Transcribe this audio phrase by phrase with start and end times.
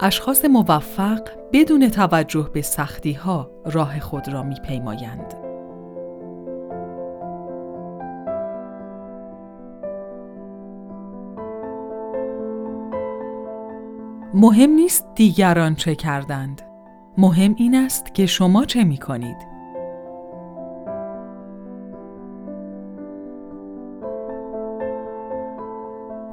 [0.00, 1.20] اشخاص موفق
[1.52, 5.34] بدون توجه به سختی ها راه خود را می پیمایند.
[14.34, 16.62] مهم نیست دیگران چه کردند.
[17.18, 19.53] مهم این است که شما چه می کنید.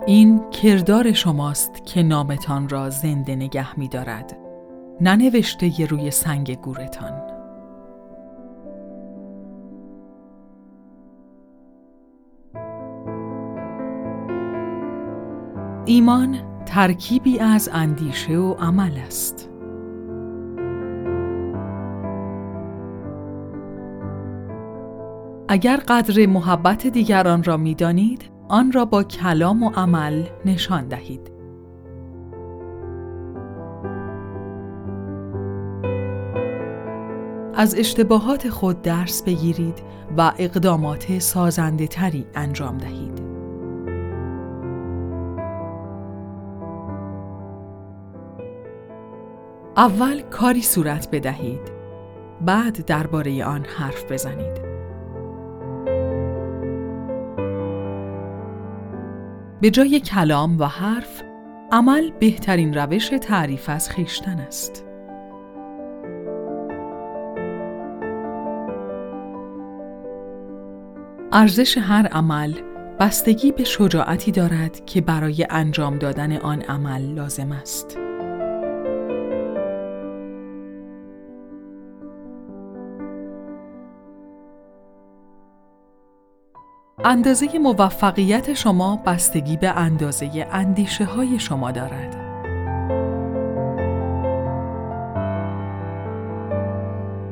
[0.07, 4.37] این کردار شماست که نامتان را زنده نگه می دارد.
[5.01, 7.21] ننوشته روی سنگ گورتان.
[15.85, 19.49] ایمان ترکیبی از اندیشه و عمل است.
[25.47, 31.31] اگر قدر محبت دیگران را می دانید، آن را با کلام و عمل نشان دهید.
[37.55, 39.83] از اشتباهات خود درس بگیرید
[40.17, 43.21] و اقدامات سازنده تری انجام دهید.
[49.77, 51.71] اول کاری صورت بدهید.
[52.41, 54.70] بعد درباره آن حرف بزنید.
[59.61, 61.23] به جای کلام و حرف،
[61.71, 64.85] عمل بهترین روش تعریف از خیشتن است.
[71.31, 72.53] ارزش هر عمل
[72.99, 77.97] بستگی به شجاعتی دارد که برای انجام دادن آن عمل لازم است.
[87.05, 92.15] اندازه موفقیت شما بستگی به اندازه اندیشه های شما دارد.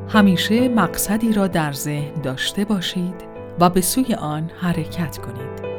[0.07, 3.15] همیشه مقصدی را در ذهن داشته باشید
[3.59, 5.69] و به سوی آن حرکت کنید.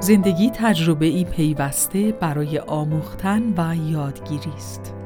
[0.00, 5.01] زندگی تجربه ای پیوسته برای آموختن و یادگیری است.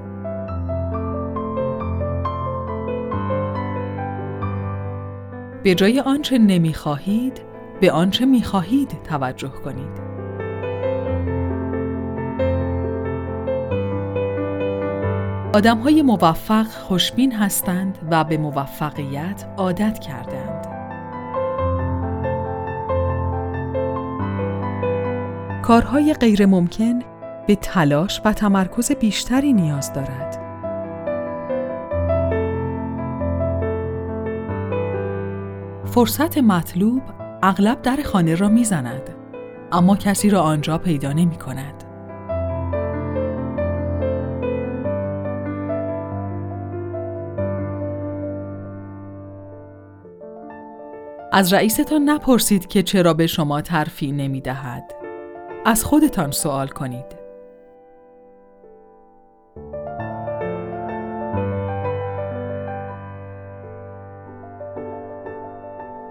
[5.67, 7.41] به جای آنچه نمی‌خواهید
[7.81, 10.01] به آنچه می‌خواهید توجه کنید.
[15.55, 20.67] آدم های موفق خوشبین هستند و به موفقیت عادت کردند.
[25.63, 26.99] کارهای غیر ممکن
[27.47, 30.46] به تلاش و تمرکز بیشتری نیاز دارد.
[35.97, 37.03] فرصت مطلوب
[37.43, 39.03] اغلب در خانه را می‌زند
[39.73, 41.85] اما کسی را آنجا پیدا نمی کند.
[51.33, 54.95] از رئیستان نپرسید که چرا به شما ترفی نمی دهد.
[55.65, 57.16] از خودتان سوال کنید.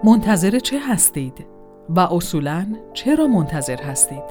[0.06, 1.46] منتظر چه هستید؟
[1.88, 4.24] و اصولا چرا منتظر هستید؟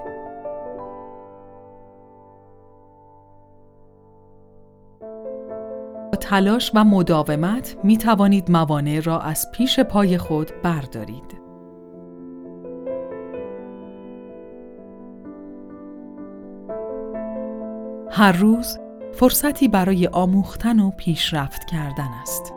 [6.12, 11.38] با تلاش و مداومت می توانید موانع را از پیش پای خود بردارید.
[18.12, 18.80] هر روز
[19.14, 22.54] فرصتی برای آموختن و پیشرفت کردن است.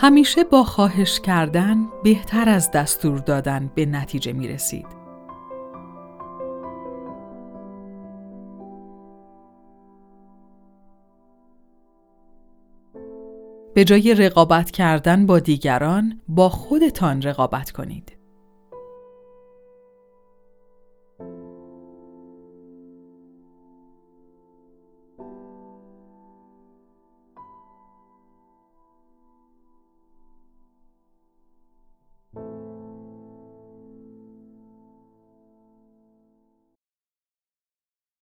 [0.00, 4.86] همیشه با خواهش کردن بهتر از دستور دادن به نتیجه می رسید.
[13.74, 18.17] به جای رقابت کردن با دیگران با خودتان رقابت کنید.